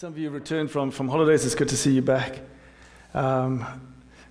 [0.00, 1.44] Some of you returned from, from holidays.
[1.44, 2.40] It's good to see you back.
[3.12, 3.66] Um,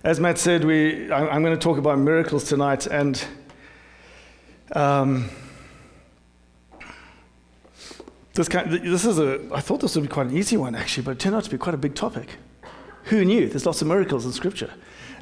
[0.02, 2.88] as Matt said, we, I, am going to talk about miracles tonight.
[2.88, 3.24] And
[4.74, 5.30] um,
[8.34, 11.04] this, kind, this is a, I thought this would be quite an easy one, actually,
[11.04, 12.30] but it turned out to be quite a big topic.
[13.04, 13.48] Who knew?
[13.48, 14.72] There's lots of miracles in Scripture.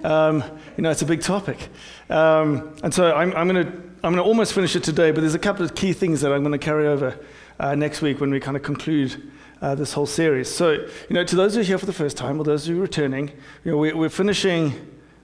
[0.03, 0.43] Um,
[0.79, 1.69] you know, it's a big topic.
[2.09, 3.73] Um, and so I'm, I'm going to
[4.03, 6.33] I'm going to almost finish it today, but there's a couple of key things that
[6.33, 7.19] I'm going to carry over
[7.59, 9.30] uh, next week when we kind of conclude
[9.61, 10.49] uh, this whole series.
[10.53, 12.79] So, you know, to those who are here for the first time or those who
[12.79, 13.29] are returning,
[13.65, 14.75] you know, we, we're finishing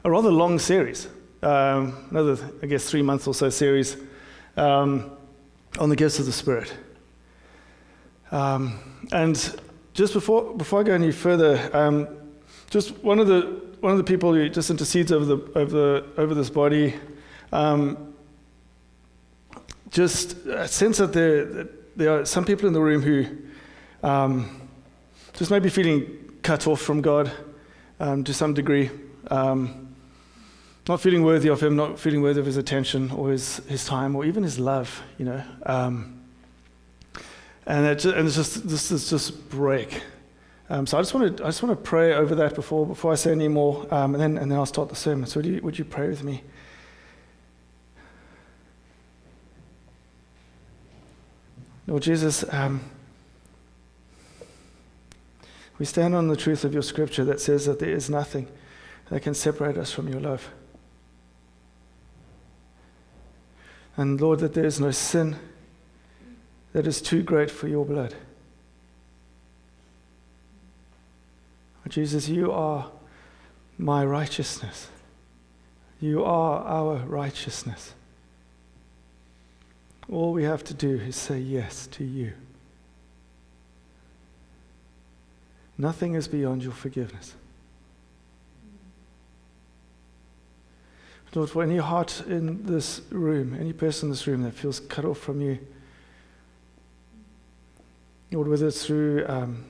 [0.05, 1.09] a rather long series,
[1.43, 3.97] um, another, I guess, three months or so series
[4.57, 5.11] um,
[5.79, 6.73] on the gifts of the Spirit.
[8.31, 9.61] Um, and
[9.93, 12.09] just before, before I go any further, um,
[12.71, 16.05] just one of the one of the people who just intercedes over the over the
[16.17, 16.95] over this body,
[17.53, 18.15] um,
[19.91, 23.27] just sense that there there are some people in the room who
[24.05, 24.69] um,
[25.33, 27.33] just maybe feeling cut off from God
[27.99, 28.91] um, to some degree.
[29.31, 29.97] Um,
[30.87, 34.15] not feeling worthy of Him, not feeling worthy of His attention or His, his time
[34.15, 35.43] or even His love, you know.
[35.65, 36.21] Um,
[37.67, 40.03] and, it, and it's just, this is just break.
[40.69, 43.13] Um, so I just want to I just want to pray over that before before
[43.13, 45.27] I say any more, um, and then and then I'll start the sermon.
[45.27, 46.43] So would you, would you pray with me?
[51.87, 52.81] Lord Jesus, um,
[55.79, 58.49] we stand on the truth of your scripture that says that there is nothing
[59.11, 60.51] that can separate us from your love.
[63.97, 65.37] And Lord, that there is no sin
[66.73, 68.15] that is too great for your blood.
[71.89, 72.91] Jesus, you are
[73.79, 74.89] my righteousness.
[76.01, 77.95] You are our righteousness.
[80.11, 82.33] All we have to do is say yes to you.
[85.77, 87.35] Nothing is beyond your forgiveness.
[91.35, 95.05] Lord, for any heart in this room, any person in this room that feels cut
[95.05, 95.59] off from you,
[98.31, 99.65] Lord, whether it's through um,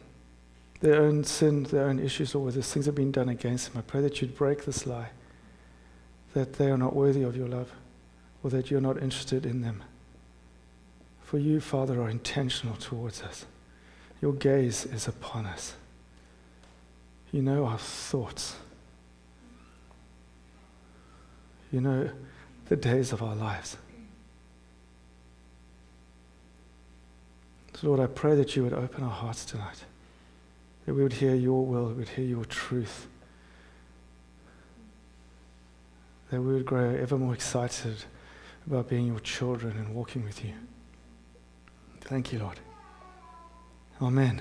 [0.80, 3.82] their own sin, their own issues, or whether things have been done against them, I
[3.82, 5.10] pray that you'd break this lie
[6.34, 7.72] that they are not worthy of your love
[8.42, 9.82] or that you're not interested in them.
[11.22, 13.46] For you, Father, are intentional towards us.
[14.20, 15.74] Your gaze is upon us.
[17.34, 18.54] You know our thoughts.
[21.72, 22.08] You know
[22.68, 23.76] the days of our lives.
[27.74, 29.84] So, Lord, I pray that you would open our hearts tonight,
[30.86, 33.08] that we would hear your will, we would hear your truth,
[36.30, 38.04] that we would grow ever more excited
[38.64, 40.52] about being your children and walking with you.
[42.00, 42.60] Thank you, Lord.
[44.00, 44.40] Amen.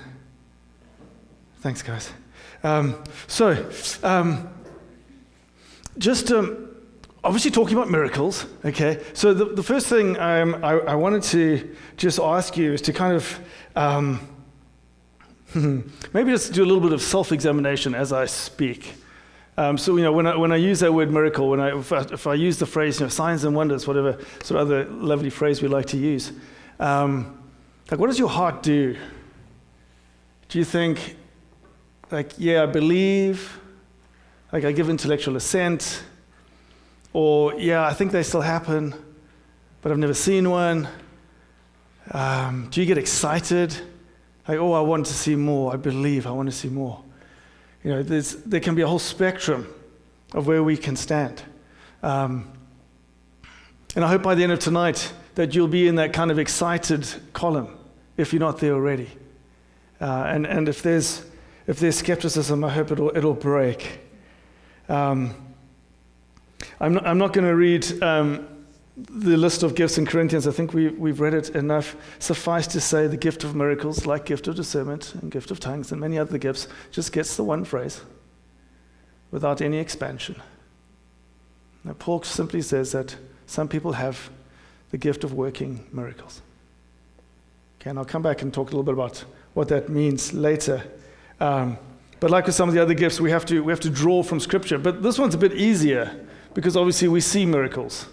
[1.56, 2.12] Thanks, guys.
[2.62, 3.70] Um, so,
[4.02, 4.48] um,
[5.98, 6.68] just um,
[7.22, 9.02] obviously talking about miracles, okay?
[9.12, 12.92] So, the, the first thing um, I, I, wanted to just ask you is to
[12.92, 13.40] kind of
[13.76, 14.28] um,
[16.12, 18.94] maybe just do a little bit of self examination as I speak.
[19.56, 21.92] Um, so, you know, when I, when I use that word miracle, when I, if,
[21.92, 24.84] I, if I use the phrase, you know, signs and wonders, whatever sort of other
[24.86, 26.32] lovely phrase we like to use,
[26.80, 27.38] um,
[27.90, 28.96] like, what does your heart do?
[30.48, 31.16] Do you think,
[32.14, 33.58] like, yeah, I believe,
[34.52, 36.04] like I give intellectual assent,
[37.12, 38.94] or yeah, I think they still happen,
[39.82, 40.86] but I've never seen one.
[42.12, 43.74] Um, do you get excited?
[44.46, 45.74] Like, oh, I want to see more.
[45.74, 47.02] I believe I want to see more.
[47.82, 49.66] You know, there can be a whole spectrum
[50.34, 51.42] of where we can stand.
[52.02, 52.48] Um,
[53.96, 56.38] and I hope by the end of tonight that you'll be in that kind of
[56.38, 57.76] excited column
[58.16, 59.10] if you're not there already.
[60.00, 61.24] Uh, and, and if there's
[61.66, 64.00] if there's skepticism, I hope it'll, it'll break.
[64.88, 65.34] Um,
[66.80, 68.46] I'm not, I'm not going to read um,
[68.96, 70.46] the list of gifts in Corinthians.
[70.46, 71.96] I think we, we've read it enough.
[72.18, 75.90] Suffice to say, the gift of miracles, like gift of discernment and gift of tongues
[75.90, 78.02] and many other gifts, just gets the one phrase
[79.30, 80.40] without any expansion.
[81.82, 83.16] Now, Paul simply says that
[83.46, 84.30] some people have
[84.90, 86.40] the gift of working miracles.
[87.80, 89.24] Okay, and I'll come back and talk a little bit about
[89.54, 90.84] what that means later.
[91.44, 91.76] Um,
[92.20, 94.22] but like with some of the other gifts, we have, to, we have to draw
[94.22, 94.78] from Scripture.
[94.78, 98.06] But this one's a bit easier because obviously we see miracles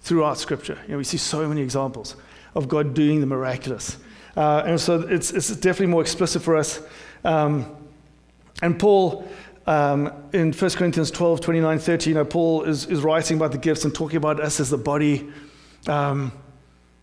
[0.00, 0.76] throughout Scripture.
[0.86, 2.16] You know, we see so many examples
[2.56, 3.98] of God doing the miraculous.
[4.36, 6.80] Uh, and so it's, it's definitely more explicit for us.
[7.22, 7.76] Um,
[8.62, 9.28] and Paul,
[9.68, 13.58] um, in 1 Corinthians 12, 29, 30, you know, Paul is, is writing about the
[13.58, 15.30] gifts and talking about us as the body.
[15.86, 16.32] Um,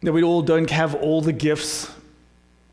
[0.02, 1.90] that we all don't have all the gifts.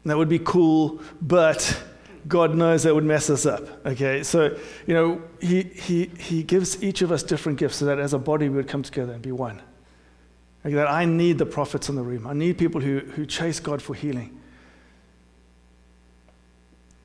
[0.05, 1.81] That would be cool, but
[2.27, 3.87] God knows that would mess us up.
[3.87, 4.57] Okay, so
[4.87, 8.19] you know, he he he gives each of us different gifts so that as a
[8.19, 9.61] body we would come together and be one.
[10.65, 12.27] Like that, I need the prophets in the room.
[12.27, 14.41] I need people who who chase God for healing.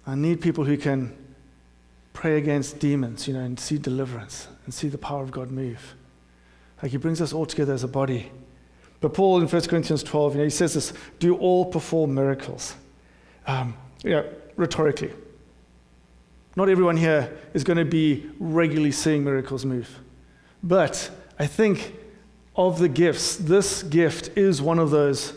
[0.08, 1.16] I need people who can
[2.14, 5.96] pray against demons, you know, and see deliverance and see the power of God move.
[6.82, 8.32] Like he brings us all together as a body.
[9.00, 12.76] But Paul in 1 Corinthians 12, you know, he says this do all perform miracles.
[13.48, 15.12] Um, you know, rhetorically.
[16.56, 20.00] Not everyone here is going to be regularly seeing miracles move.
[20.62, 21.10] But
[21.40, 21.96] I think
[22.56, 25.34] of the gifts, this gift is one of those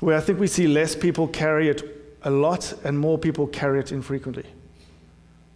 [0.00, 3.80] where I think we see less people carry it a lot and more people carry
[3.80, 4.46] it infrequently.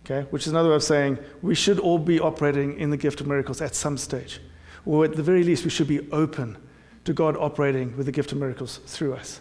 [0.04, 0.26] Okay?
[0.30, 3.26] Which is another way of saying we should all be operating in the gift of
[3.26, 4.40] miracles at some stage.
[4.86, 6.56] Or at the very least, we should be open
[7.04, 9.40] to God operating with the gift of miracles through us.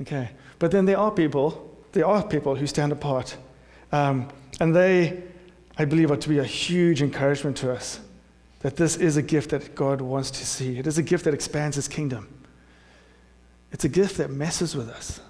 [0.00, 0.30] Okay?
[0.58, 3.36] But then there are people, there are people who stand apart.
[3.92, 4.28] Um,
[4.60, 5.22] and they,
[5.78, 8.00] I believe, are to be a huge encouragement to us
[8.60, 10.78] that this is a gift that God wants to see.
[10.78, 12.28] It is a gift that expands his kingdom.
[13.72, 15.20] It's a gift that messes with us,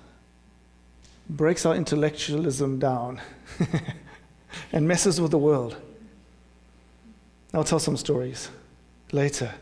[1.28, 3.20] breaks our intellectualism down,
[4.72, 5.76] and messes with the world.
[7.54, 8.50] I'll tell some stories
[9.12, 9.52] later.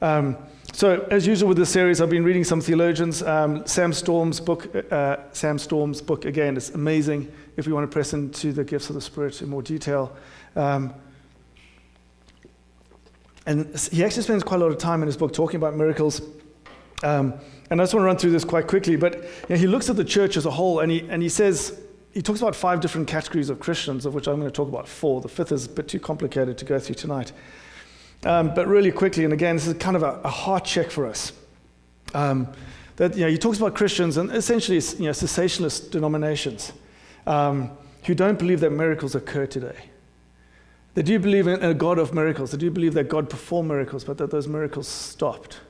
[0.00, 0.36] Um,
[0.72, 3.22] so, as usual with this series, I've been reading some theologians.
[3.22, 7.30] Um, Sam Storms' book, uh, Sam Storms' book again, is amazing.
[7.56, 10.16] If we want to press into the gifts of the Spirit in more detail,
[10.56, 10.94] um,
[13.46, 16.22] and he actually spends quite a lot of time in his book talking about miracles.
[17.02, 17.34] Um,
[17.70, 18.96] and I just want to run through this quite quickly.
[18.96, 19.20] But you
[19.50, 21.80] know, he looks at the church as a whole, and he and he says
[22.12, 24.88] he talks about five different categories of Christians, of which I'm going to talk about
[24.88, 25.20] four.
[25.20, 27.32] The fifth is a bit too complicated to go through tonight.
[28.24, 31.06] Um, but really quickly, and again, this is kind of a, a heart check for
[31.06, 31.32] us.
[32.12, 32.48] Um,
[32.96, 36.72] that you know, he talks about Christians and essentially you know, cessationist denominations
[37.26, 37.70] um,
[38.04, 39.76] who don't believe that miracles occur today.
[40.94, 42.50] They do believe in a God of miracles.
[42.50, 45.60] They do believe that God performed miracles, but that those miracles stopped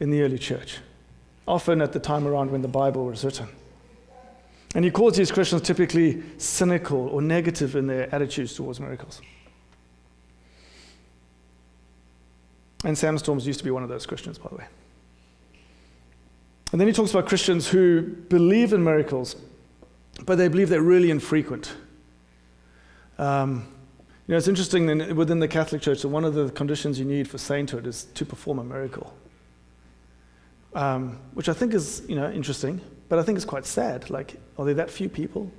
[0.00, 0.78] in the early church,
[1.46, 3.48] often at the time around when the Bible was written.
[4.74, 9.22] And he calls these Christians typically cynical or negative in their attitudes towards miracles.
[12.84, 14.66] And Sam Storms used to be one of those Christians, by the way.
[16.70, 19.36] And then he talks about Christians who believe in miracles,
[20.24, 21.74] but they believe they're really infrequent.
[23.18, 23.66] Um,
[24.26, 27.28] you know, it's interesting within the Catholic Church that one of the conditions you need
[27.28, 29.14] for sainthood is to perform a miracle,
[30.74, 34.10] um, which I think is, you know, interesting, but I think it's quite sad.
[34.10, 35.50] Like, are there that few people?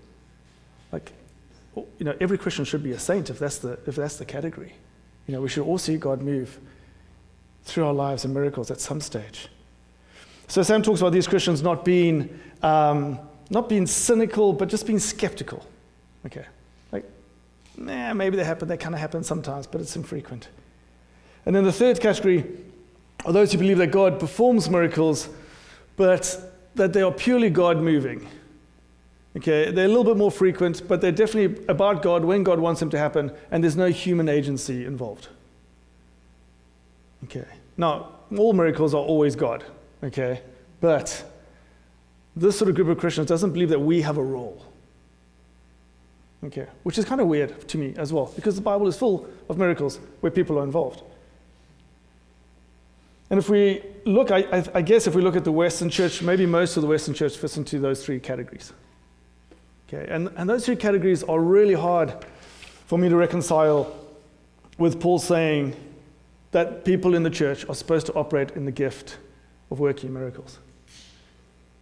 [0.92, 1.12] Like,
[1.75, 4.74] you know, every Christian should be a saint if that's the, if that's the category.
[5.25, 6.60] You know, we should all see God move
[7.69, 9.48] through our lives and miracles at some stage.
[10.48, 13.19] So Sam talks about these Christians not being, um,
[13.50, 15.66] not being cynical, but just being skeptical.
[16.25, 16.45] Okay,
[16.92, 17.06] like,
[17.77, 18.68] nah, maybe they happen.
[18.68, 20.50] They kind of happen sometimes, but it's infrequent.
[21.45, 22.45] And then the third category
[23.25, 25.30] are those who believe that God performs miracles,
[25.95, 26.38] but
[26.75, 28.27] that they are purely God moving.
[29.38, 32.80] Okay, they're a little bit more frequent, but they're definitely about God when God wants
[32.80, 35.27] them to happen, and there's no human agency involved.
[37.25, 37.45] Okay.
[37.80, 39.64] Now, all miracles are always God,
[40.04, 40.42] okay?
[40.81, 41.24] But
[42.36, 44.66] this sort of group of Christians doesn't believe that we have a role.
[46.44, 49.30] Okay, which is kind of weird to me as well, because the Bible is full
[49.48, 51.03] of miracles where people are involved.
[53.30, 56.46] And if we look, I, I, guess if we look at the Western church, maybe
[56.46, 58.74] most of the Western church fits into those three categories.
[59.88, 62.13] Okay, and, and those three categories are really hard
[62.88, 63.96] for me to reconcile
[64.77, 65.75] with Paul saying
[66.51, 69.18] that people in the church are supposed to operate in the gift
[69.70, 70.60] of working miracles.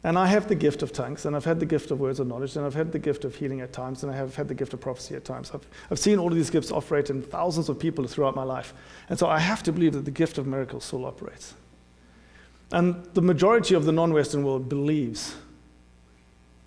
[0.03, 2.27] And I have the gift of tongues, and I've had the gift of words of
[2.27, 4.53] knowledge, and I've had the gift of healing at times, and I have had the
[4.53, 5.51] gift of prophecy at times.
[5.53, 8.73] I've, I've seen all of these gifts operate in thousands of people throughout my life.
[9.09, 11.55] And so I have to believe that the gift of miracles still operates.
[12.71, 15.35] And the majority of the non Western world believes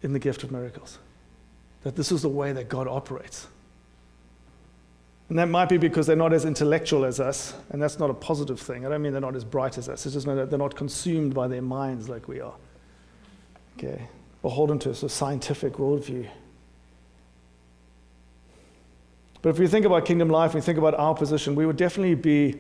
[0.03, 0.99] in the gift of miracles,
[1.83, 3.47] that this is the way that God operates.
[5.31, 8.15] And that might be because they're not as intellectual as us, and that's not a
[8.15, 8.85] positive thing.
[8.85, 11.35] I don't mean they're not as bright as us, it's just that they're not consumed
[11.35, 12.55] by their minds like we are.
[13.79, 14.09] Okay?
[14.43, 16.29] Beholden to a sort of scientific worldview.
[19.41, 22.17] But if we think about kingdom life, we think about our position, we would definitely
[22.17, 22.57] be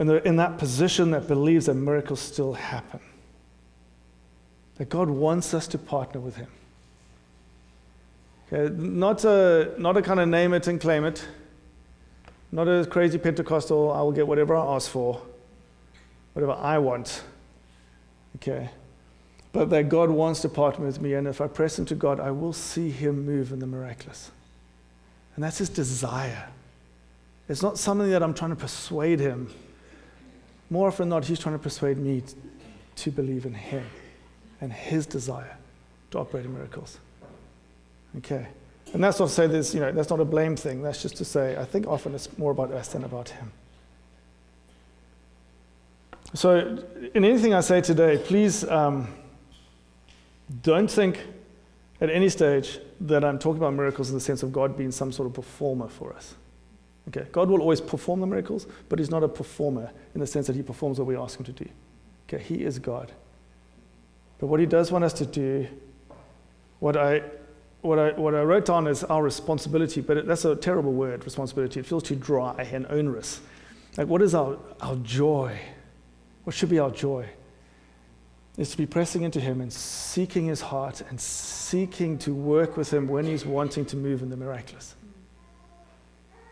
[0.00, 2.98] in, the, in that position that believes that miracles still happen.
[4.78, 6.48] That God wants us to partner with Him.
[8.52, 11.26] Okay, not a, not a kind of name it and claim it,
[12.50, 15.22] not a crazy Pentecostal, I will get whatever I ask for,
[16.34, 17.22] whatever I want.
[18.36, 18.68] Okay.
[19.52, 21.14] but that God wants to partner with me.
[21.14, 24.30] And if I press into God, I will see Him move in the miraculous.
[25.34, 26.48] And that's His desire.
[27.48, 29.50] It's not something that I'm trying to persuade Him.
[30.70, 32.22] More often than not, He's trying to persuade me
[32.96, 33.84] to believe in Him
[34.60, 35.56] and His desire
[36.10, 36.98] to operate in miracles.
[38.18, 38.46] Okay.
[38.92, 40.82] And that's not to say this, you know, that's not a blame thing.
[40.82, 43.52] That's just to say, I think often it's more about us than about Him.
[46.34, 46.78] So,
[47.14, 49.08] in anything I say today, please um,
[50.62, 51.20] don't think
[52.00, 55.12] at any stage that I'm talking about miracles in the sense of God being some
[55.12, 56.34] sort of performer for us.
[57.08, 60.46] Okay, God will always perform the miracles, but He's not a performer in the sense
[60.46, 61.68] that He performs what we ask Him to do.
[62.28, 63.12] Okay, He is God.
[64.38, 65.66] But what He does want us to do,
[66.78, 67.22] what I,
[67.82, 71.24] what I, what I wrote down is our responsibility, but it, that's a terrible word,
[71.24, 71.80] responsibility.
[71.80, 73.40] It feels too dry and onerous.
[73.96, 75.58] Like, what is our, our joy?
[76.44, 77.28] What should be our joy?
[78.56, 82.92] Is to be pressing into Him and seeking His heart and seeking to work with
[82.92, 84.94] Him when He's wanting to move in the miraculous.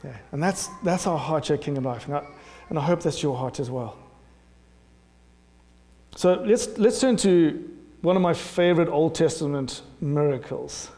[0.02, 2.06] Yeah, and that's, that's our heart here, Kingdom Life.
[2.06, 2.26] And I,
[2.70, 3.96] and I hope that's your heart as well.
[6.16, 7.70] So let's, let's turn to
[8.00, 10.90] one of my favorite Old Testament miracles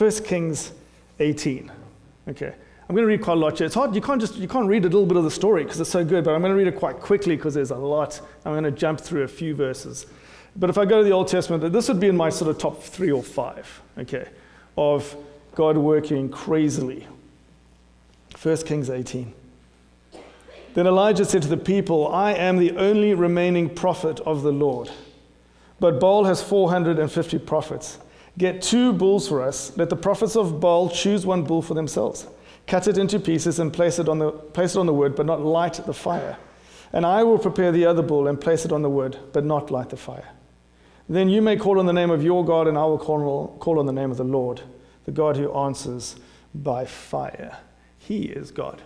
[0.00, 0.72] 1 Kings
[1.18, 1.70] 18.
[2.28, 2.54] Okay.
[2.88, 3.66] I'm going to read quite a lot here.
[3.66, 5.78] It's hard, you can't just you can't read a little bit of the story because
[5.78, 8.20] it's so good, but I'm going to read it quite quickly because there's a lot.
[8.44, 10.06] I'm going to jump through a few verses.
[10.56, 12.58] But if I go to the Old Testament, this would be in my sort of
[12.58, 14.28] top three or five, okay,
[14.76, 15.14] of
[15.54, 17.06] God working crazily
[18.42, 19.32] 1 Kings 18.
[20.74, 24.90] Then Elijah said to the people, I am the only remaining prophet of the Lord.
[25.78, 27.98] But Baal has 450 prophets.
[28.38, 29.76] Get two bulls for us.
[29.76, 32.26] Let the prophets of Baal choose one bull for themselves.
[32.66, 35.26] Cut it into pieces and place it on the, place it on the wood, but
[35.26, 36.36] not light the fire.
[36.92, 39.70] And I will prepare the other bull and place it on the wood, but not
[39.70, 40.28] light the fire.
[41.08, 43.78] Then you may call on the name of your God, and I will call, call
[43.78, 44.62] on the name of the Lord,
[45.04, 46.16] the God who answers
[46.54, 47.58] by fire.
[47.98, 48.82] He is God.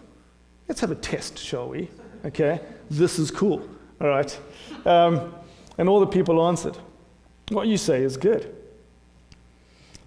[0.69, 1.91] Let's have a test, shall we?
[2.25, 2.61] Okay,
[2.91, 3.69] this is cool.
[4.01, 4.39] All right.
[4.87, 5.35] Um,
[5.77, 6.79] and all the people answered,
[7.51, 8.55] What you say is good.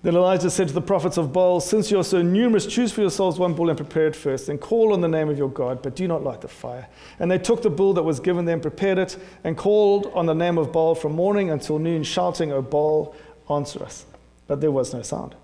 [0.07, 3.01] Then Elijah said to the prophets of Baal, Since you are so numerous, choose for
[3.01, 5.81] yourselves one bull and prepare it first, and call on the name of your God,
[5.81, 6.87] but do not light the fire.
[7.19, 10.33] And they took the bull that was given them, prepared it, and called on the
[10.33, 13.17] name of Baal from morning until noon, shouting, O Baal,
[13.49, 14.05] answer us.
[14.47, 15.35] But there was no sound.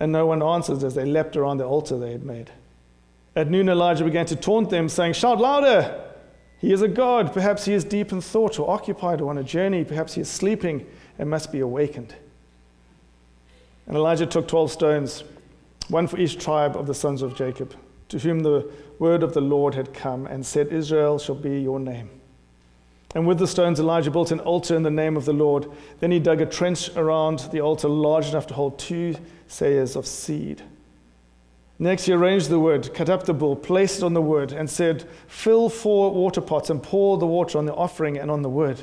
[0.00, 2.50] And no one answered as they leapt around the altar they had made.
[3.36, 6.04] At noon, Elijah began to taunt them, saying, Shout louder!
[6.58, 7.32] He is a god.
[7.32, 9.84] Perhaps he is deep in thought or occupied or on a journey.
[9.84, 10.84] Perhaps he is sleeping
[11.16, 12.16] and must be awakened.
[13.90, 15.24] And Elijah took 12 stones,
[15.88, 17.74] one for each tribe of the sons of Jacob,
[18.10, 18.70] to whom the
[19.00, 22.08] word of the Lord had come, and said, Israel shall be your name.
[23.16, 25.66] And with the stones, Elijah built an altar in the name of the Lord.
[25.98, 29.16] Then he dug a trench around the altar large enough to hold two
[29.48, 30.62] seahs of seed.
[31.80, 34.70] Next, he arranged the wood, cut up the bull, placed it on the wood, and
[34.70, 38.48] said, Fill four water pots and pour the water on the offering and on the
[38.48, 38.80] wood.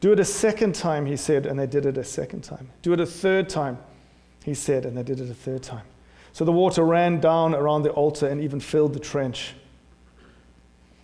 [0.00, 2.70] Do it a second time, he said, and they did it a second time.
[2.80, 3.76] Do it a third time,
[4.46, 5.82] he said, and they did it a third time.
[6.32, 9.54] So the water ran down around the altar and even filled the trench.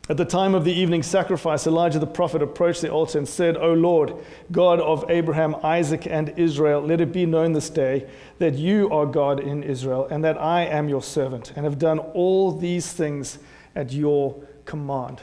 [0.09, 3.57] At the time of the evening sacrifice, Elijah the prophet approached the altar and said,
[3.57, 4.15] O Lord,
[4.53, 8.09] God of Abraham, Isaac, and Israel, let it be known this day
[8.39, 11.99] that you are God in Israel, and that I am your servant, and have done
[11.99, 13.41] all these things
[13.75, 15.21] at your command.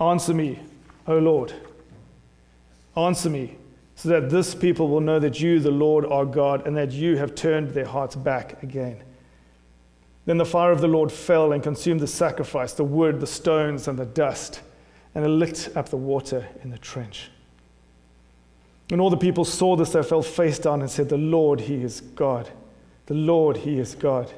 [0.00, 0.58] Answer me,
[1.06, 1.52] O Lord.
[2.96, 3.58] Answer me,
[4.04, 7.16] so that this people will know that you, the Lord, are God, and that you
[7.16, 9.02] have turned their hearts back again.
[10.26, 13.88] Then the fire of the Lord fell and consumed the sacrifice, the wood, the stones,
[13.88, 14.60] and the dust,
[15.14, 17.30] and it licked up the water in the trench.
[18.88, 21.76] When all the people saw this, they fell face down and said, The Lord, He
[21.76, 22.50] is God.
[23.06, 24.30] The Lord, He is God.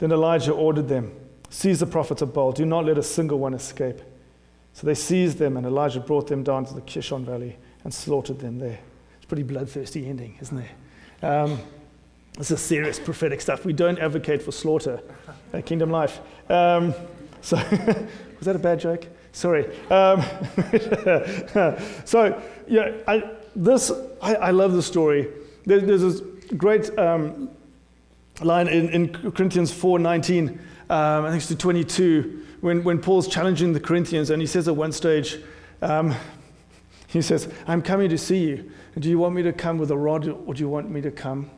[0.00, 1.14] Then Elijah ordered them,
[1.50, 4.00] Seize the prophets of Baal, do not let a single one escape.
[4.72, 8.40] So they seized them, and Elijah brought them down to the Kishon Valley and slaughtered
[8.40, 8.80] them there.
[9.16, 11.24] It's a pretty bloodthirsty ending, isn't it?
[11.24, 11.58] Um,
[12.38, 13.64] this is serious prophetic stuff.
[13.64, 15.00] We don't advocate for slaughter
[15.52, 16.20] at Kingdom Life.
[16.50, 16.94] Um,
[17.40, 17.56] so,
[18.38, 19.06] was that a bad joke?
[19.32, 19.66] Sorry.
[19.90, 20.22] Um,
[22.04, 25.28] so, yeah, I, this, I, I, love the story.
[25.64, 26.20] There, there's this
[26.56, 27.50] great um,
[28.42, 33.72] line in, in Corinthians 4.19, um, I think it's to 22, when, when Paul's challenging
[33.72, 35.38] the Corinthians, and he says at one stage,
[35.82, 36.14] um,
[37.14, 38.70] he says, I'm coming to see you.
[38.98, 41.10] Do you want me to come with a rod, or do you want me to
[41.10, 41.50] come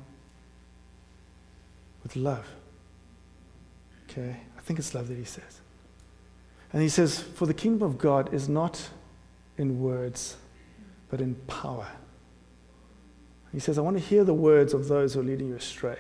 [2.07, 2.47] with love.
[4.09, 4.37] Okay?
[4.57, 5.61] I think it's love that he says.
[6.73, 8.91] And he says, For the kingdom of God is not
[9.59, 10.37] in words,
[11.11, 11.89] but in power.
[13.53, 15.99] He says, I want to hear the words of those who are leading you astray.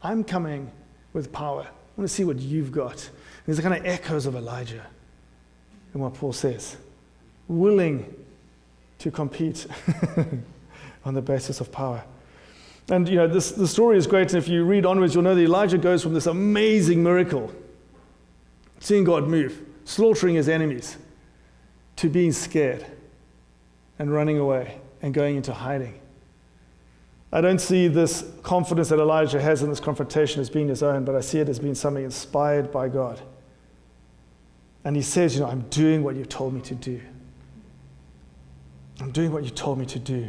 [0.00, 0.70] I'm coming
[1.12, 1.62] with power.
[1.62, 2.92] I want to see what you've got.
[2.92, 4.86] And there's the kind of echoes of Elijah
[5.92, 6.76] in what Paul says.
[7.48, 8.14] Willing
[8.98, 9.66] to compete
[11.04, 12.04] on the basis of power.
[12.90, 15.34] And you know, this, the story is great, and if you read onwards, you'll know
[15.34, 17.52] that Elijah goes from this amazing miracle,
[18.80, 20.96] seeing God move, slaughtering his enemies,
[21.96, 22.86] to being scared
[23.98, 26.00] and running away and going into hiding.
[27.30, 31.04] I don't see this confidence that Elijah has in this confrontation as being his own,
[31.04, 33.20] but I see it as being something inspired by God.
[34.84, 37.00] And he says, You know, I'm doing what you told me to do.
[39.00, 40.28] I'm doing what you told me to do.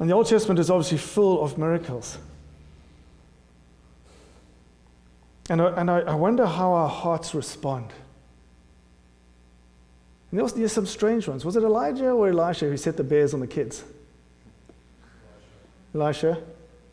[0.00, 2.18] And the Old Testament is obviously full of miracles.
[5.50, 7.92] And I, and I wonder how our hearts respond.
[10.30, 11.44] And there was there's some strange ones.
[11.44, 13.84] Was it Elijah or Elisha who set the bears on the kids?
[15.94, 16.42] Elisha?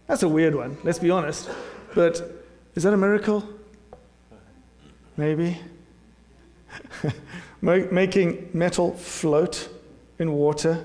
[0.06, 1.50] That's a weird one, let's be honest.
[1.96, 2.22] But
[2.76, 3.48] is that a miracle?
[5.18, 5.58] Maybe.
[7.62, 9.70] Making metal float
[10.18, 10.84] in water,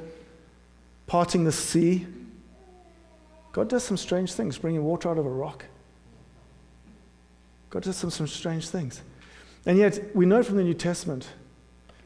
[1.06, 2.06] parting the sea.
[3.52, 5.64] God does some strange things, bringing water out of a rock.
[7.70, 9.00] God does some, some strange things.
[9.64, 11.28] And yet, we know from the New Testament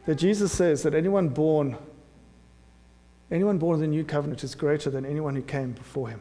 [0.07, 1.77] that Jesus says that anyone born
[3.31, 6.21] Anyone born in the new covenant is greater than anyone who came before him.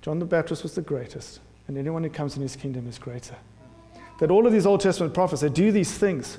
[0.00, 3.36] John the Baptist was the greatest, and anyone who comes in his kingdom is greater.
[4.20, 6.38] That all of these Old Testament prophets, they do these things.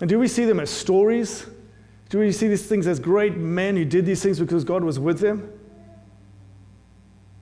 [0.00, 1.46] And do we see them as stories?
[2.08, 4.98] Do we see these things as great men who did these things because God was
[4.98, 5.52] with them?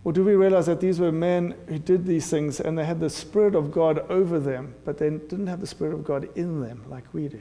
[0.05, 3.01] Or do we realize that these were men who did these things and they had
[3.01, 6.61] the Spirit of God over them, but they didn't have the Spirit of God in
[6.61, 7.41] them like we do?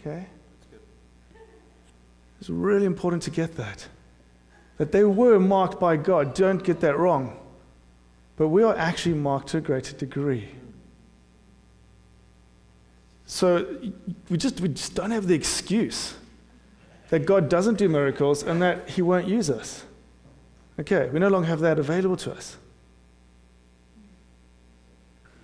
[0.00, 0.26] Okay?
[2.40, 3.88] It's really important to get that.
[4.78, 6.34] That they were marked by God.
[6.34, 7.38] Don't get that wrong.
[8.36, 10.48] But we are actually marked to a greater degree.
[13.26, 13.78] So
[14.28, 16.14] we just, we just don't have the excuse
[17.10, 19.84] that God doesn't do miracles and that He won't use us.
[20.78, 22.56] Okay, we no longer have that available to us.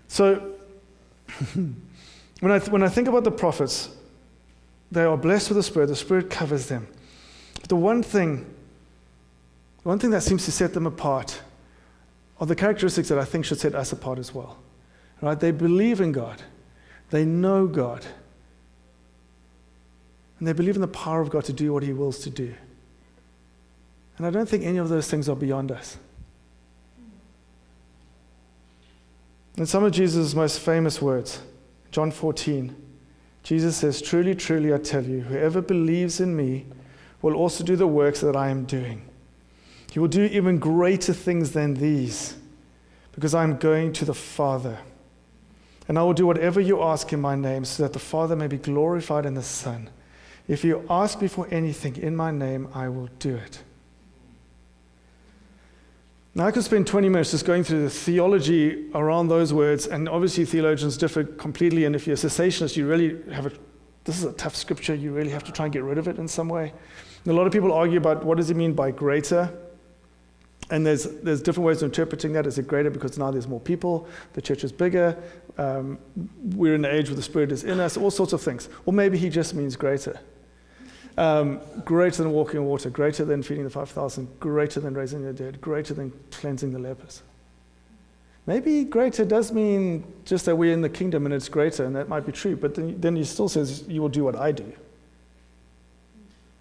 [0.09, 0.55] So
[1.55, 3.91] when I, th- when I think about the prophets,
[4.91, 6.89] they are blessed with the Spirit, the Spirit covers them.
[7.61, 8.53] But the one thing,
[9.85, 11.41] one thing that seems to set them apart
[12.41, 14.59] are the characteristics that I think should set us apart as well.
[15.21, 15.39] Right?
[15.39, 16.43] They believe in God,
[17.11, 18.07] they know God,
[20.39, 22.55] and they believe in the power of God to do what He wills to do.
[24.17, 25.97] And I don't think any of those things are beyond us.
[29.57, 31.43] In some of Jesus' most famous words,
[31.91, 32.75] John 14,
[33.43, 36.67] Jesus says, Truly, truly, I tell you, whoever believes in me
[37.23, 39.03] will also do the works that I am doing.
[39.91, 42.37] He will do even greater things than these,
[43.13, 44.79] because I am going to the Father.
[45.91, 48.47] And I will do whatever you ask in my name, so that the Father may
[48.47, 49.91] be glorified in the Son.
[50.47, 53.61] If you ask me for anything in my name, I will do it.
[56.33, 60.09] Now, I could spend 20 minutes just going through the theology around those words, and
[60.09, 61.87] obviously theologians differ completely.
[61.87, 63.53] And if you're a cessationist, you really have a,
[64.05, 66.19] this is a tough scripture, you really have to try and get rid of it
[66.19, 66.73] in some way.
[67.25, 69.53] And a lot of people argue about what does it mean by greater?
[70.71, 72.47] And there's, there's different ways of interpreting that.
[72.47, 74.09] Is it greater because now there's more people?
[74.35, 75.17] The church is bigger.
[75.59, 75.99] Um,
[76.55, 78.69] we're in an age where the Spirit is in us, all sorts of things.
[78.87, 80.21] Or maybe he just means greater.
[81.17, 85.33] Um, greater than walking on water, greater than feeding the 5,000, greater than raising the
[85.33, 87.23] dead, greater than cleansing the lepers.
[88.47, 92.09] Maybe greater does mean just that we're in the kingdom and it's greater, and that
[92.09, 94.73] might be true, but then, then he still says, You will do what I do.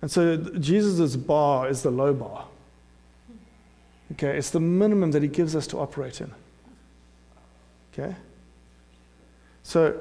[0.02, 2.46] And so Jesus' bar is the low bar.
[4.14, 6.32] Okay, it's the minimum that he gives us to operate in.
[7.94, 8.16] Okay?
[9.64, 10.00] So,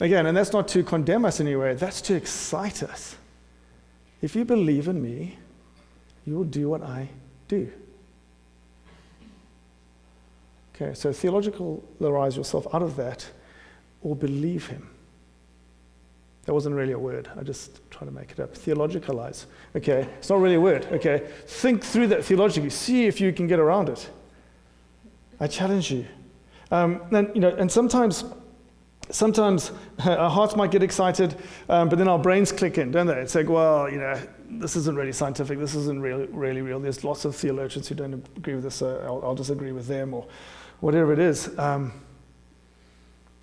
[0.00, 3.16] again, and that's not to condemn us anyway, that's to excite us.
[4.22, 5.38] If you believe in me,
[6.24, 7.08] you will do what I
[7.48, 7.70] do.
[10.74, 13.28] Okay, so theologicalize yourself out of that
[14.00, 14.88] or believe him.
[16.44, 17.28] That wasn't really a word.
[17.38, 18.54] I just try to make it up.
[18.54, 19.46] Theologicalize.
[19.76, 20.86] Okay, it's not really a word.
[20.90, 22.70] Okay, think through that theologically.
[22.70, 24.10] See if you can get around it.
[25.38, 26.06] I challenge you.
[26.70, 28.24] Um, and you know, and sometimes
[29.10, 29.72] sometimes
[30.04, 31.36] our hearts might get excited,
[31.68, 33.20] um, but then our brains click in, don't they?
[33.20, 35.58] It's like, well, you know, this isn't really scientific.
[35.58, 36.80] This isn't really, really real.
[36.80, 38.76] There's lots of theologians who don't agree with this.
[38.76, 40.26] So I'll, I'll disagree with them or
[40.80, 41.56] whatever it is.
[41.58, 41.92] Um,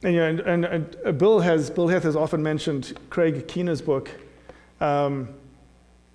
[0.04, 3.82] and, you know, and, and, and, Bill, has, Bill Heth has often mentioned Craig Keener's
[3.82, 4.10] book,
[4.80, 5.30] Um,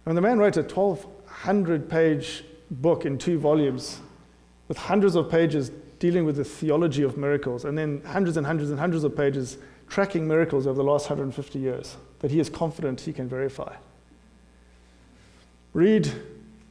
[0.07, 4.01] and the man wrote a 1,200 page book in two volumes
[4.69, 8.71] with hundreds of pages dealing with the theology of miracles, and then hundreds and hundreds
[8.71, 13.01] and hundreds of pages tracking miracles over the last 150 years that he is confident
[13.01, 13.75] he can verify.
[15.73, 16.11] Read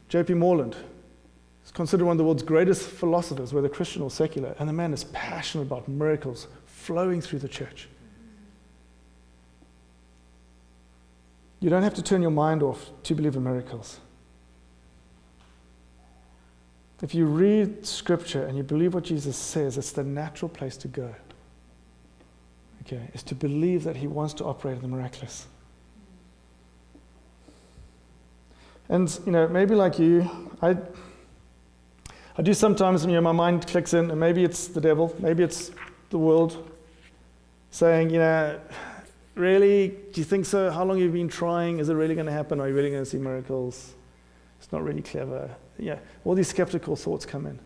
[0.10, 0.34] J.P.
[0.36, 0.76] Moreland.
[1.64, 4.94] He's considered one of the world's greatest philosophers, whether Christian or secular, and the man
[4.94, 6.48] is passionate about miracles
[6.84, 7.88] flowing through the church.
[11.62, 14.02] You don't have to turn your mind off to believe in miracles.
[17.02, 20.90] If you read scripture and you believe what Jesus says, it's the natural place to
[20.90, 21.16] go.
[22.82, 25.48] Okay, is to believe that he wants to operate in the miraculous.
[28.90, 30.30] And you know, maybe like you,
[30.62, 30.78] I
[32.38, 35.44] I do sometimes, you know, my mind clicks in, and maybe it's the devil, maybe
[35.44, 35.72] it's
[36.10, 36.73] the world
[37.74, 38.60] saying, you know,
[39.34, 40.70] really, do you think so?
[40.70, 41.80] How long have you been trying?
[41.80, 42.62] Is it really going to happen?
[42.62, 43.96] Are you really going to see miracles?
[44.62, 45.50] It's not really clever.
[45.80, 47.60] Yeah, all these skeptical thoughts come in.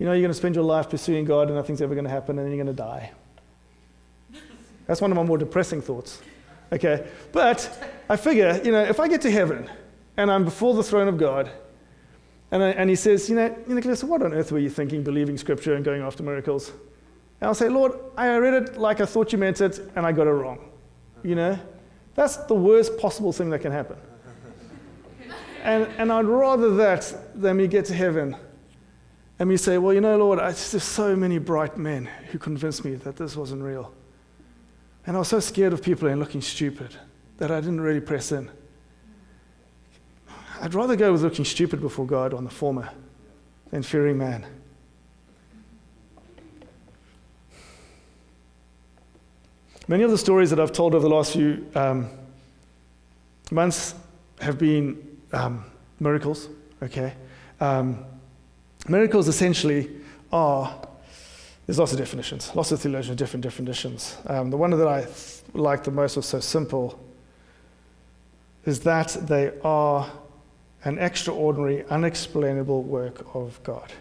[0.00, 2.10] You know, you're going to spend your life pursuing God and nothing's ever going to
[2.10, 3.12] happen and then you're going to die.
[4.88, 6.20] That's one of my more depressing thoughts.
[6.72, 9.70] Okay, but I figure, you know, if I get to heaven
[10.16, 11.52] and I'm before the throne of God,
[12.50, 15.38] and, I, and he says, you know, Nicholas, what on earth were you thinking, believing
[15.38, 16.72] scripture and going after miracles?
[17.40, 20.12] And I'll say, Lord, I read it like I thought you meant it, and I
[20.12, 20.58] got it wrong.
[21.22, 21.58] You know,
[22.14, 23.96] that's the worst possible thing that can happen.
[25.62, 28.36] and, and I'd rather that than me get to heaven
[29.38, 32.94] and me say, well, you know, Lord, there's so many bright men who convinced me
[32.94, 33.92] that this wasn't real.
[35.06, 36.96] And I was so scared of people and looking stupid
[37.36, 38.50] that I didn't really press in.
[40.60, 42.88] I'd rather go with looking stupid before God on the former
[43.70, 44.46] than fearing man.
[49.88, 52.10] Many of the stories that I've told over the last few um,
[53.52, 53.94] months
[54.40, 55.64] have been um,
[56.00, 56.48] miracles,
[56.82, 57.14] okay?
[57.60, 58.04] Um,
[58.88, 59.88] miracles essentially
[60.32, 60.74] are,
[61.66, 64.16] there's lots of definitions, lots of theologians, have different definitions.
[64.26, 66.98] Um, the one that I th- like the most was so simple
[68.64, 70.10] is that they are
[70.82, 73.92] an extraordinary, unexplainable work of God.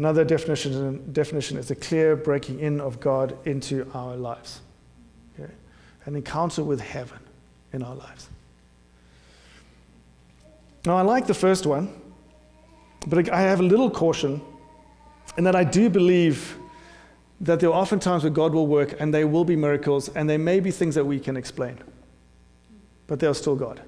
[0.00, 4.62] Another definition, definition is a clear breaking in of God into our lives.
[5.38, 5.52] Okay?
[6.06, 7.18] An encounter with heaven
[7.74, 8.30] in our lives.
[10.86, 11.92] Now, I like the first one,
[13.08, 14.40] but I have a little caution
[15.36, 16.56] in that I do believe
[17.42, 20.30] that there are often times where God will work and there will be miracles and
[20.30, 21.76] there may be things that we can explain,
[23.06, 23.82] but they are still God.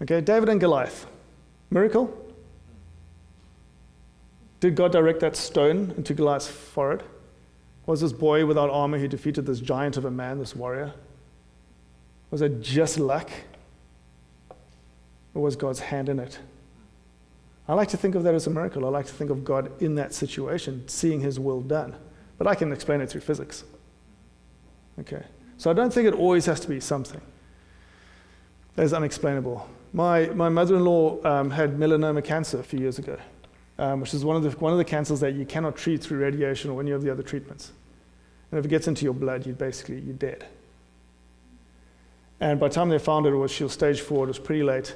[0.00, 1.04] Okay, David and Goliath.
[1.70, 2.17] Miracle?
[4.60, 7.04] Did God direct that stone into Goliath's forehead?
[7.86, 10.92] Was this boy without armor who defeated this giant of a man, this warrior?
[12.30, 13.30] Was it just luck?
[15.34, 16.38] Or was God's hand in it?
[17.68, 18.84] I like to think of that as a miracle.
[18.84, 21.94] I like to think of God in that situation, seeing his will done.
[22.36, 23.64] But I can explain it through physics.
[25.00, 25.22] Okay.
[25.56, 27.20] So I don't think it always has to be something
[28.74, 29.68] that is unexplainable.
[29.92, 33.18] My, my mother in law um, had melanoma cancer a few years ago
[33.78, 36.18] um, which is one of, the, one of the cancers that you cannot treat through
[36.18, 37.72] radiation or any of the other treatments.
[38.50, 40.46] And if it gets into your blood, you basically, you're dead.
[42.40, 44.38] And by the time they found it, it was, she was stage four, it was
[44.38, 44.94] pretty late,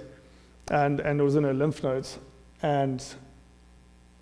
[0.68, 2.18] and, and it was in her lymph nodes.
[2.62, 3.04] And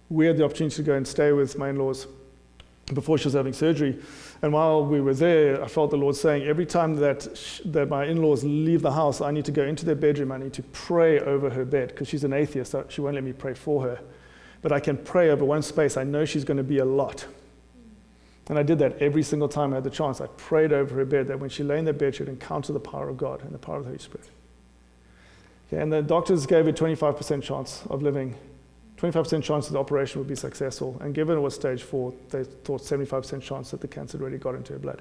[0.09, 2.07] we had the opportunity to go and stay with my in-laws
[2.95, 3.99] before she was having surgery.
[4.43, 7.89] And while we were there, I felt the Lord saying, every time that, sh- that
[7.89, 10.33] my in laws leave the house, I need to go into their bedroom.
[10.33, 12.73] I need to pray over her bed because she's an atheist.
[12.73, 14.01] So she won't let me pray for her
[14.63, 15.97] but I can pray over one space.
[15.97, 17.27] I know she's going to be a lot.
[18.49, 20.21] And I did that every single time I had the chance.
[20.21, 22.73] I prayed over her bed that when she lay in the bed, she would encounter
[22.73, 24.29] the power of God and the power of the Holy Spirit.
[25.69, 28.35] Okay, and the doctors gave a 25% chance of living,
[28.99, 30.99] 25% chance that the operation would be successful.
[31.01, 34.39] And given it was stage four, they thought 75% chance that the cancer had already
[34.39, 35.01] got into her blood.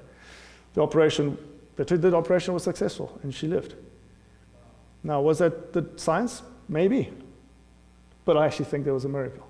[0.74, 1.36] The operation,
[1.74, 3.74] they the operation was successful, and she lived.
[5.02, 6.42] Now, was that the science?
[6.68, 7.10] Maybe.
[8.24, 9.49] But I actually think there was a miracle.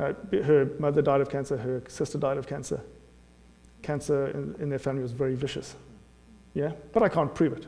[0.00, 2.80] Uh, her mother died of cancer, her sister died of cancer.
[3.82, 5.76] Cancer in, in their family was very vicious.
[6.54, 6.72] Yeah?
[6.92, 7.66] But I can't prove it.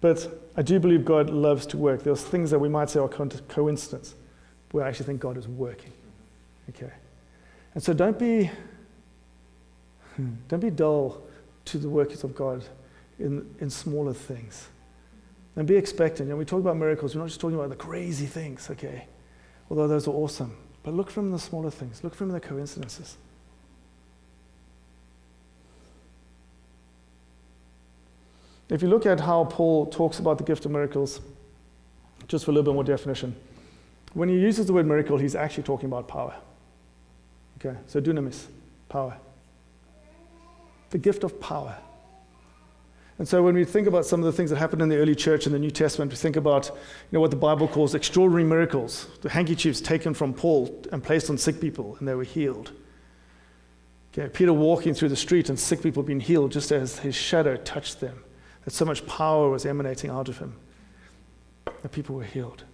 [0.00, 2.02] But I do believe God loves to work.
[2.02, 4.14] There's things that we might say are coincidence,
[4.70, 5.92] but I actually think God is working.
[6.70, 6.92] Okay?
[7.74, 8.50] And so don't be,
[10.48, 11.20] don't be dull
[11.66, 12.64] to the workings of God
[13.18, 14.68] in, in smaller things.
[15.56, 16.30] And be expectant.
[16.30, 19.04] And we talk about miracles, we're not just talking about the crazy things, okay?
[19.70, 20.56] although those are awesome.
[20.82, 23.16] But look from the smaller things, look from the coincidences.
[28.68, 31.20] If you look at how Paul talks about the gift of miracles,
[32.28, 33.34] just for a little bit more definition,
[34.14, 36.34] when he uses the word miracle, he's actually talking about power.
[37.58, 38.46] Okay, so dunamis,
[38.88, 39.16] power.
[40.90, 41.76] The gift of power.
[43.20, 45.14] And so when we think about some of the things that happened in the early
[45.14, 46.72] church in the New Testament, we think about you
[47.10, 49.08] know, what the Bible calls extraordinary miracles.
[49.20, 52.72] The handkerchiefs taken from Paul and placed on sick people, and they were healed.
[54.14, 57.58] Okay, Peter walking through the street and sick people being healed just as his shadow
[57.58, 58.24] touched them.
[58.64, 60.56] That so much power was emanating out of him.
[61.82, 62.64] The people were healed.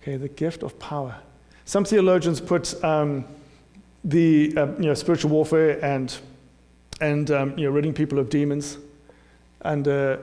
[0.00, 1.14] Okay, the gift of power.
[1.66, 3.26] Some theologians put um,
[4.04, 6.16] the uh, you know, spiritual warfare and,
[7.02, 8.78] and um, you know, ridding people of demons
[9.62, 10.18] and uh,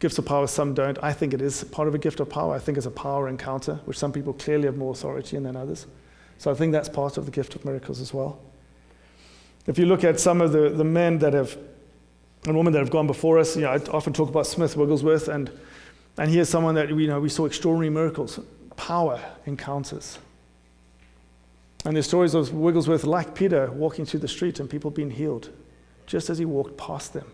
[0.00, 0.98] gifts of power, some don't.
[1.02, 2.54] I think it is part of a gift of power.
[2.54, 5.56] I think it's a power encounter, which some people clearly have more authority in than
[5.56, 5.86] others.
[6.38, 8.40] So I think that's part of the gift of miracles as well.
[9.66, 11.56] If you look at some of the, the men that have,
[12.46, 15.28] and women that have gone before us, you know, I often talk about Smith Wigglesworth,
[15.28, 15.50] and,
[16.16, 18.40] and here's someone that you know, we saw extraordinary miracles,
[18.76, 20.18] power encounters.
[21.84, 25.50] And there's stories of Wigglesworth, like Peter, walking through the street and people being healed
[26.06, 27.30] just as he walked past them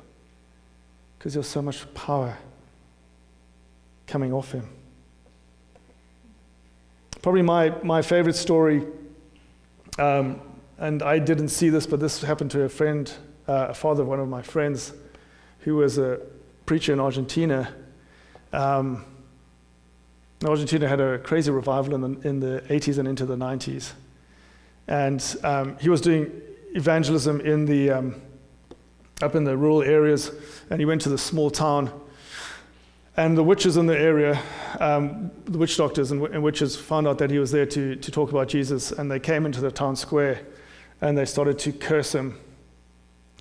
[1.19, 2.37] because there's so much power
[4.07, 4.69] coming off him.
[7.23, 8.87] Probably my, my favorite story,
[9.99, 10.41] um,
[10.79, 13.13] and I didn't see this, but this happened to a friend,
[13.49, 14.93] uh, a father of one of my friends,
[15.61, 16.21] who was a
[16.67, 17.75] preacher in Argentina.
[18.53, 19.05] Um,
[20.45, 23.93] Argentina had a crazy revival in the, in the 80s and into the 90s.
[24.87, 26.31] And um, he was doing
[26.75, 28.23] evangelism in the, um,
[29.23, 30.31] up in the rural areas,
[30.71, 31.91] and he went to the small town.
[33.17, 34.41] And the witches in the area,
[34.79, 38.11] um, the witch doctors and, and, witches, found out that he was there to, to
[38.11, 40.43] talk about Jesus, and they came into the town square
[41.01, 42.39] and they started to curse him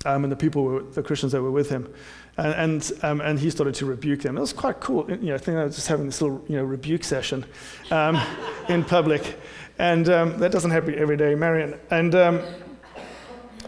[0.06, 1.92] um, and the people, were, the Christians that were with him.
[2.38, 4.38] And, and, um, and, he started to rebuke them.
[4.38, 5.10] It was quite cool.
[5.10, 7.46] You know, I think I was just having this little you know, rebuke session
[7.92, 8.20] um,
[8.68, 9.40] in public.
[9.80, 11.80] And um, that doesn't happen every day, Marion.
[11.92, 12.42] And um,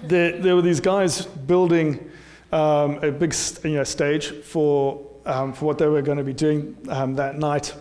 [0.04, 2.12] there, there were these guys building
[2.52, 6.34] um, a big you know, stage for, um, for what they were going to be
[6.34, 7.74] doing um, that night.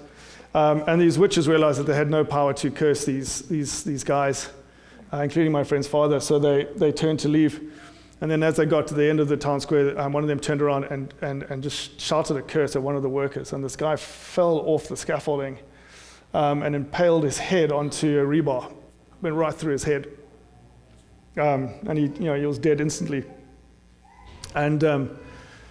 [0.55, 4.03] Um, and these witches realized that they had no power to curse these, these, these
[4.03, 4.51] guys,
[5.13, 6.19] uh, including my friend's father.
[6.19, 7.73] So they, they turned to leave.
[8.23, 10.29] And then as they got to the end of the town square, um, one of
[10.29, 13.53] them turned around and, and, and just shouted a curse at one of the workers.
[13.53, 15.59] And this guy fell off the scaffolding
[16.33, 18.73] um, and impaled his head onto a rebar,
[19.21, 20.09] went right through his head.
[21.37, 23.25] Um, and he, you know, he was dead instantly.
[24.55, 25.19] And um,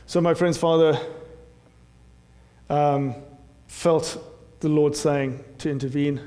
[0.06, 1.00] so my friend's father
[2.70, 3.16] um,
[3.68, 4.18] felt
[4.60, 6.20] the Lord saying to intervene.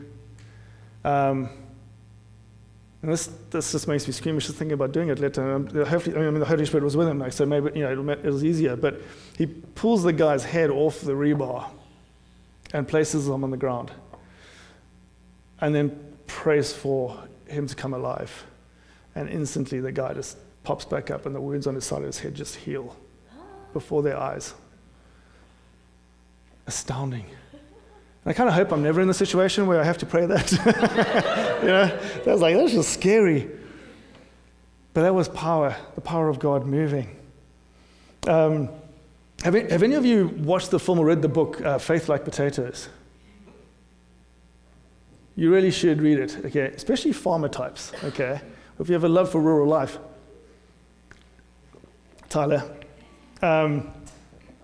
[1.04, 1.50] Um,
[3.00, 5.54] and this, this just makes me squeamish just thinking about doing it later.
[5.54, 8.10] Um, hopefully, I mean, the Holy Spirit was with him, like, so maybe you know,
[8.10, 8.74] it was easier.
[8.74, 9.00] But
[9.36, 11.70] he pulls the guy's head off the rebar
[12.74, 13.92] and places him on the ground.
[15.60, 18.44] And then prays for him to come alive.
[19.18, 22.04] And instantly the guy just pops back up and the wounds on his side of
[22.04, 22.96] his head just heal
[23.72, 24.54] before their eyes.
[26.68, 27.24] Astounding.
[27.52, 30.24] And I kind of hope I'm never in the situation where I have to pray
[30.26, 30.52] that.
[31.62, 33.50] you know, that was like, that's just scary.
[34.94, 37.16] But that was power, the power of God moving.
[38.28, 38.68] Um,
[39.42, 42.24] have, have, any of you watched the film or read the book uh, Faith Like
[42.24, 42.88] Potatoes?
[45.34, 46.66] You really should read it, okay?
[46.66, 48.40] Especially farmer types, okay?
[48.78, 49.98] If you have a love for rural life.
[52.28, 52.62] Tyler.
[53.42, 53.92] Um,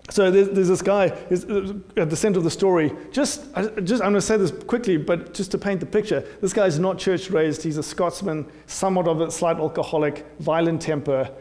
[0.09, 2.93] so there's, there's, this guy uh, at the center of the story.
[3.11, 3.45] Just,
[3.83, 6.77] just I'm going to say this quickly, but just to paint the picture, this guy's
[6.77, 7.63] not church raised.
[7.63, 11.31] He's a Scotsman, somewhat of a slight alcoholic, violent temper,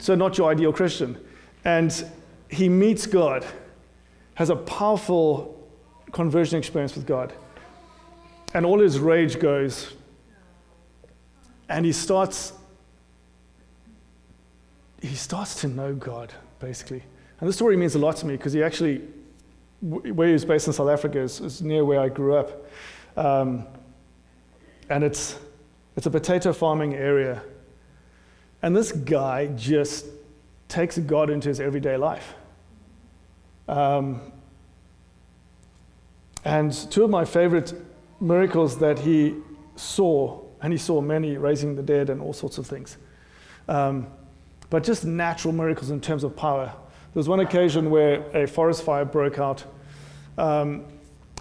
[0.00, 1.18] so not your ideal Christian.
[1.64, 2.04] And
[2.48, 3.46] he meets God,
[4.34, 5.68] has a powerful
[6.10, 7.32] conversion experience with God,
[8.54, 9.94] and all his rage goes
[11.68, 12.52] and he starts
[15.04, 17.02] he starts to know God, basically.
[17.38, 19.02] And this story means a lot to me because he actually,
[19.80, 22.66] where he was based in South Africa, is, is near where I grew up.
[23.16, 23.66] Um,
[24.88, 25.38] and it's,
[25.94, 27.42] it's a potato farming area.
[28.62, 30.06] And this guy just
[30.68, 32.34] takes God into his everyday life.
[33.68, 34.32] Um,
[36.46, 37.74] and two of my favorite
[38.20, 39.34] miracles that he
[39.76, 42.96] saw and he saw many raising the dead and all sorts of things.
[43.68, 44.06] Um,
[44.70, 46.64] but just natural miracles in terms of power.
[46.64, 49.62] There was one occasion where a forest fire broke out,
[50.38, 50.86] um,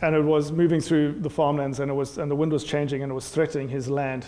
[0.01, 3.01] and it was moving through the farmlands, and, it was, and the wind was changing,
[3.01, 4.25] and it was threatening his land.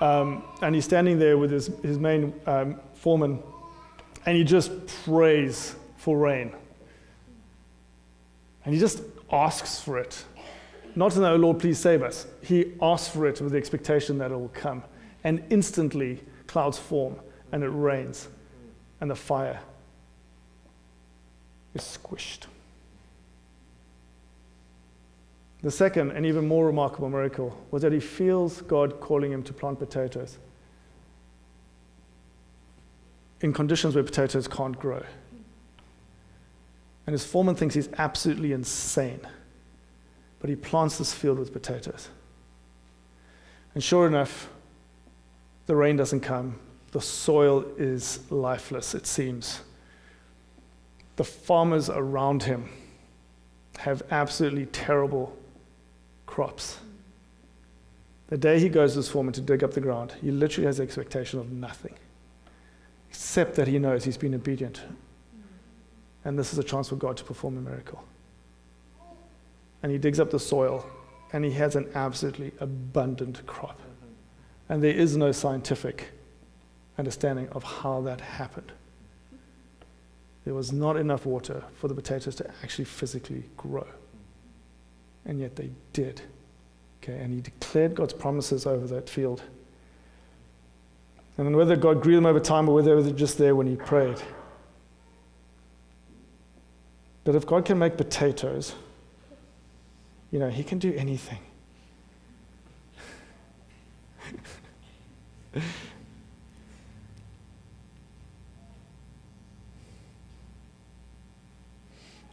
[0.00, 3.40] Um, and he's standing there with his, his main um, foreman,
[4.26, 4.72] and he just
[5.04, 6.52] prays for rain.
[8.64, 10.24] And he just asks for it.
[10.96, 12.26] Not the, oh Lord, please save us.
[12.42, 14.82] He asks for it with the expectation that it will come.
[15.24, 17.16] And instantly, clouds form
[17.52, 18.28] and it rains,
[19.00, 19.60] and the fire
[21.74, 22.46] is squished.
[25.62, 29.52] The second and even more remarkable miracle was that he feels God calling him to
[29.52, 30.38] plant potatoes
[33.42, 35.02] in conditions where potatoes can't grow.
[37.06, 39.20] And his foreman thinks he's absolutely insane.
[40.40, 42.08] But he plants this field with potatoes.
[43.74, 44.48] And sure enough,
[45.66, 46.58] the rain doesn't come.
[46.92, 49.60] The soil is lifeless, it seems.
[51.16, 52.68] The farmers around him
[53.78, 55.36] have absolutely terrible
[56.26, 56.78] crops.
[58.28, 60.80] The day he goes to his foreman to dig up the ground, he literally has
[60.80, 61.94] expectation of nothing,
[63.08, 64.82] except that he knows he's been obedient
[66.26, 68.02] and this is a chance for God to perform a miracle.
[69.82, 70.86] And he digs up the soil,
[71.32, 73.80] and he has an absolutely abundant crop.
[74.68, 76.08] And there is no scientific
[76.98, 78.72] understanding of how that happened.
[80.44, 83.86] There was not enough water for the potatoes to actually physically grow.
[85.24, 86.22] And yet they did.
[87.02, 89.42] Okay, and he declared God's promises over that field.
[91.36, 93.76] And whether God grew them over time or whether they were just there when he
[93.76, 94.20] prayed,
[97.26, 98.76] But if God can make potatoes,
[100.30, 101.38] you know, He can do anything.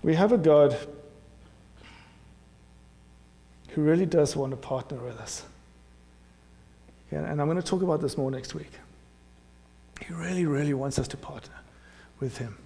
[0.03, 0.77] we have a God
[3.69, 5.45] who really does want to partner with us.
[7.11, 8.71] And I'm going to talk about this more next week.
[10.05, 11.55] He really, really wants us to partner
[12.19, 12.57] with Him.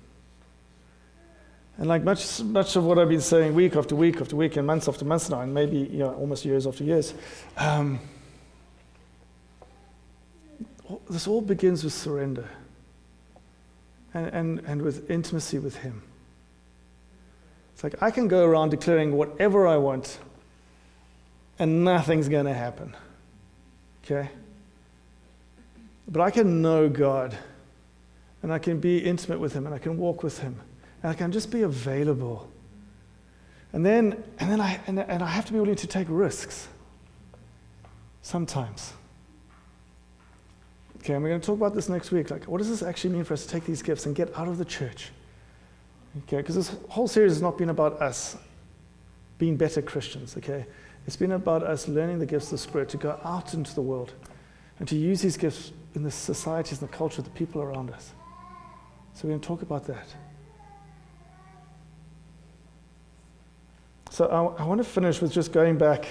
[1.77, 4.65] And like much, much of what I've been saying week after week after week and
[4.65, 7.13] months after months now, and maybe you know, almost years after years,
[7.55, 7.99] um,
[11.09, 12.49] this all begins with surrender
[14.13, 16.01] and, and, and with intimacy with Him.
[17.73, 20.17] It's like I can go around declaring whatever I want,
[21.59, 22.95] and nothing's going to happen.
[24.03, 24.29] Okay?
[26.07, 27.37] But I can know God,
[28.41, 30.59] and I can be intimate with Him, and I can walk with Him
[31.07, 32.51] and I can just be available.
[33.71, 36.67] And then, and then I, and, and I have to be willing to take risks
[38.21, 38.91] sometimes.
[40.97, 42.29] Okay, and we're going to talk about this next week.
[42.29, 44.49] Like, what does this actually mean for us to take these gifts and get out
[44.49, 45.11] of the church?
[46.23, 48.35] Okay, because this whole series has not been about us
[49.37, 50.65] being better Christians, okay?
[51.05, 53.81] It's been about us learning the gifts of the Spirit to go out into the
[53.81, 54.11] world
[54.79, 57.91] and to use these gifts in the societies and the culture, of the people around
[57.91, 58.11] us.
[59.13, 60.07] So we're going to talk about that.
[64.09, 66.07] So I, I want to finish with just going back,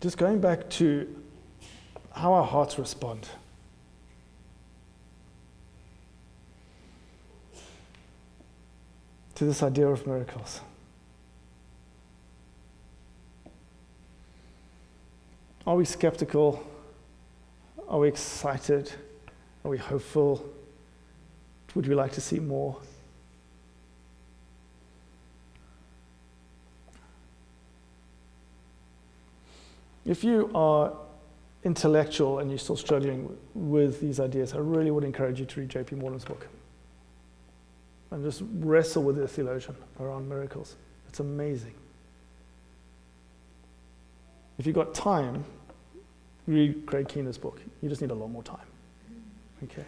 [0.00, 1.08] just going back to
[2.12, 3.28] how our hearts respond.
[9.36, 10.60] To this idea of miracles.
[15.66, 16.62] Are we skeptical?
[17.88, 18.92] Are we excited?
[19.64, 20.46] Are we hopeful?
[21.74, 22.76] Would we like to see more?
[30.04, 30.92] If you are
[31.64, 35.70] intellectual and you're still struggling with these ideas, I really would encourage you to read
[35.70, 35.96] J.P.
[35.96, 36.46] Moreland's book
[38.10, 40.76] and just wrestle with the theologian around miracles.
[41.08, 41.74] It's amazing.
[44.58, 45.44] If you've got time,
[46.46, 47.60] read Craig Keener's book.
[47.82, 48.66] You just need a lot more time.
[49.64, 49.84] Okay.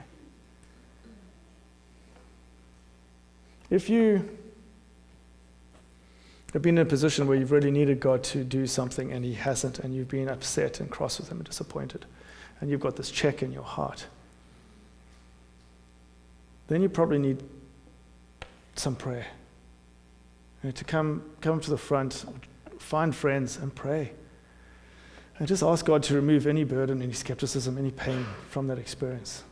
[3.68, 4.29] If you
[6.56, 9.34] have been in a position where you've really needed God to do something and He
[9.34, 12.07] hasn't, and you've been upset and cross with Him and disappointed,
[12.61, 14.07] and you've got this check in your heart,
[16.68, 17.42] then you probably need
[18.74, 19.26] some prayer.
[20.62, 22.24] You know, to come, come to the front,
[22.78, 24.12] find friends, and pray.
[25.38, 29.44] And just ask God to remove any burden, any skepticism, any pain from that experience.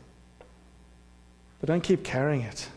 [1.61, 2.71] But don't keep carrying it.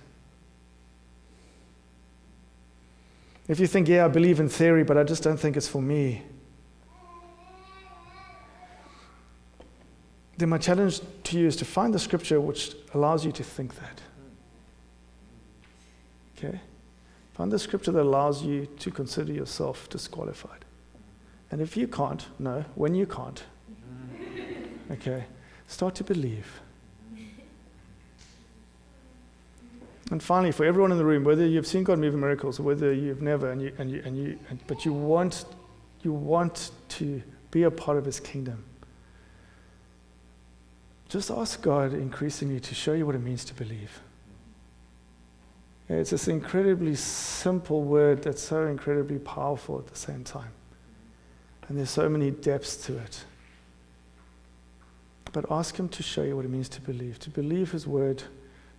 [3.48, 5.82] If you think, yeah, I believe in theory, but I just don't think it's for
[5.82, 6.24] me,
[10.38, 13.76] then my challenge to you is to find the scripture which allows you to think
[13.76, 14.02] that.
[16.38, 16.60] Okay?
[17.34, 20.66] Find the scripture that allows you to consider yourself disqualified.
[21.50, 23.44] And if you can't, no, when you can't,
[24.92, 25.24] okay,
[25.68, 26.62] start to believe.
[30.12, 32.64] And finally, for everyone in the room, whether you've seen God move in miracles or
[32.64, 35.46] whether you've never, and you, and you, and you, and, but you want,
[36.02, 38.64] you want to be a part of His kingdom,
[41.10, 44.02] just ask God increasingly to show you what it means to believe.
[45.90, 50.52] It's this incredibly simple word that's so incredibly powerful at the same time.
[51.68, 53.24] And there's so many depths to it.
[55.32, 58.24] But ask Him to show you what it means to believe, to believe His word,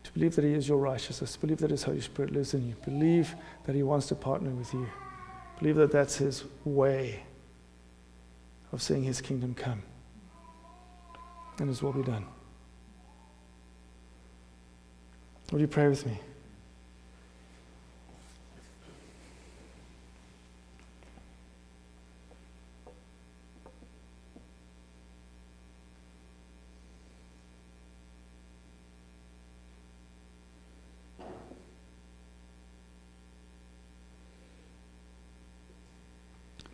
[0.09, 2.75] to believe that He is your righteousness, believe that His Holy Spirit lives in you,
[2.83, 3.35] believe
[3.65, 4.89] that He wants to partner with you,
[5.59, 7.25] believe that that's His way
[8.73, 9.83] of seeing His kingdom come.
[11.59, 12.25] And His will be done.
[15.53, 16.19] Will you pray with me?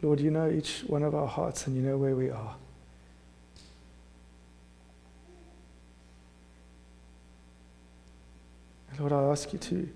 [0.04, 2.56] Lord, you know each one of our hearts and you know where we are.
[8.98, 9.88] Lord, I ask you to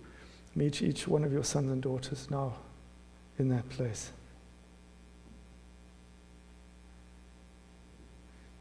[0.54, 2.54] meet each one of your sons and daughters now
[3.38, 4.10] in that place.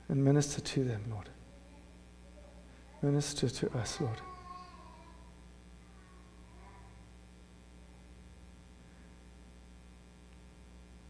[0.09, 1.29] And minister to them, Lord.
[3.01, 4.19] Minister to us, Lord.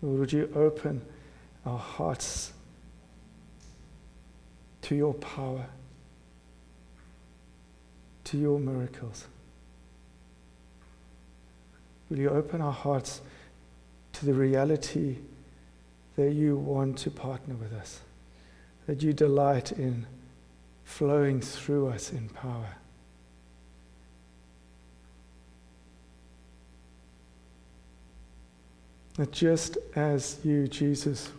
[0.01, 1.01] Would you open
[1.65, 2.53] our hearts
[4.83, 5.65] to your power,
[8.25, 9.25] to your miracles?
[12.09, 13.21] Will you open our hearts
[14.13, 15.17] to the reality
[16.15, 17.99] that you want to partner with us,
[18.85, 20.05] that you delight in
[20.85, 22.75] flowing through us in power?
[29.17, 31.31] That just as you, Jesus,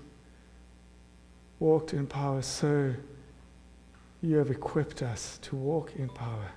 [1.60, 2.94] walked in power, so
[4.20, 6.52] you have equipped us to walk in power.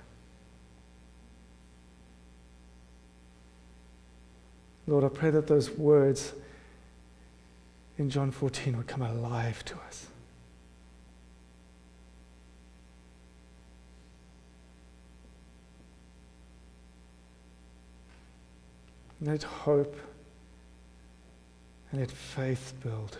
[4.86, 6.32] Lord, I pray that those words
[7.98, 10.08] in John 14 would come alive to us.
[19.20, 19.96] Let hope
[21.92, 23.18] and let faith build.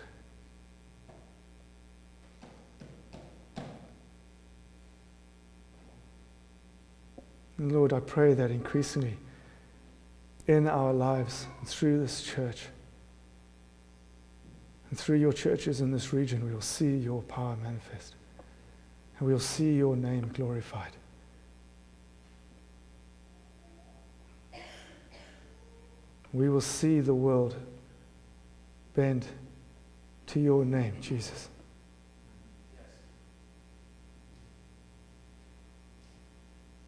[7.58, 9.16] And Lord, I pray that increasingly
[10.48, 12.66] in our lives and through this church
[14.90, 18.14] and through your churches in this region, we will see your power manifest
[19.18, 20.90] and we will see your name glorified.
[26.32, 27.54] We will see the world
[28.94, 29.26] bend
[30.28, 31.48] to your name, Jesus.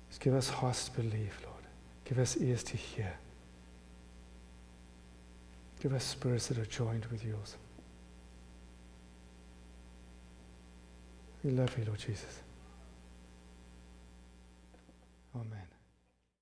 [0.08, 1.64] Just give us hearts to believe, Lord.
[2.04, 3.12] Give us ears to hear.
[5.80, 7.56] Give us spirits that are joined with yours.
[11.42, 12.40] We love you, Lord Jesus.
[15.34, 15.73] Amen.